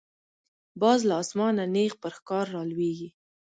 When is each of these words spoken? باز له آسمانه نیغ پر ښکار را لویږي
باز 0.81 0.99
له 1.09 1.13
آسمانه 1.23 1.63
نیغ 1.75 1.93
پر 2.01 2.11
ښکار 2.17 2.45
را 2.55 2.61
لویږي 2.71 3.09